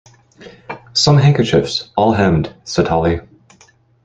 "Some 0.93 1.19
handkerchiefs, 1.19 1.91
all 1.95 2.13
hemmed," 2.13 2.51
said 2.63 2.87
Hollie. 2.87 3.19